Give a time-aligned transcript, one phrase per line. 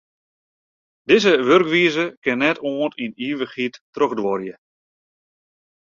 [1.07, 4.55] Dizze wurkwize kin net oant yn ivichheid trochduorje.